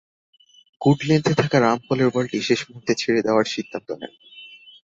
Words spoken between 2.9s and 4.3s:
ছেড়ে দেওয়ার সিদ্ধান্ত নেন।